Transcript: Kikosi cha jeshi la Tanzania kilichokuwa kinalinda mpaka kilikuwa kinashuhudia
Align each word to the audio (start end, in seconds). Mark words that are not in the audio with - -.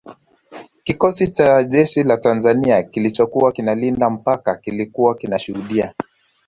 Kikosi 0.83 1.27
cha 1.27 1.63
jeshi 1.63 2.03
la 2.03 2.17
Tanzania 2.17 2.83
kilichokuwa 2.83 3.51
kinalinda 3.51 4.09
mpaka 4.09 4.55
kilikuwa 4.57 5.15
kinashuhudia 5.15 5.93